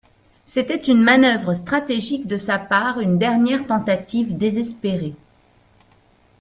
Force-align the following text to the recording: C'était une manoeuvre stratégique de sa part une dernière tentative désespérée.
C'était 0.47 0.81
une 0.81 1.03
manoeuvre 1.03 1.53
stratégique 1.53 2.25
de 2.25 2.37
sa 2.37 2.57
part 2.57 2.99
une 2.99 3.19
dernière 3.19 3.67
tentative 3.67 4.35
désespérée. 4.35 5.13